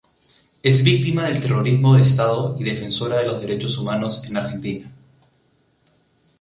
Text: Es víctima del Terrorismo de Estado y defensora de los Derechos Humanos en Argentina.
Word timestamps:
Es 0.63 0.83
víctima 0.83 1.25
del 1.25 1.39
Terrorismo 1.41 1.93
de 1.95 2.01
Estado 2.01 2.55
y 2.59 2.63
defensora 2.63 3.19
de 3.19 3.25
los 3.27 3.39
Derechos 3.39 3.77
Humanos 3.77 4.23
en 4.25 4.35
Argentina. 4.35 4.91